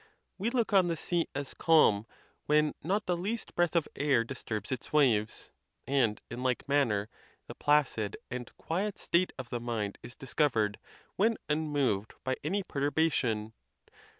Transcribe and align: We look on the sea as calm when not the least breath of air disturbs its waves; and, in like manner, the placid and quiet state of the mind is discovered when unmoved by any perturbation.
We 0.39 0.49
look 0.49 0.73
on 0.73 0.87
the 0.87 0.97
sea 0.97 1.27
as 1.35 1.53
calm 1.53 2.07
when 2.47 2.73
not 2.81 3.05
the 3.05 3.15
least 3.15 3.53
breath 3.53 3.75
of 3.75 3.87
air 3.95 4.23
disturbs 4.23 4.71
its 4.71 4.91
waves; 4.91 5.51
and, 5.85 6.19
in 6.27 6.41
like 6.41 6.67
manner, 6.67 7.07
the 7.45 7.53
placid 7.53 8.17
and 8.31 8.51
quiet 8.57 8.97
state 8.97 9.31
of 9.37 9.51
the 9.51 9.59
mind 9.59 9.99
is 10.01 10.15
discovered 10.15 10.79
when 11.17 11.37
unmoved 11.49 12.15
by 12.23 12.35
any 12.43 12.63
perturbation. 12.63 13.53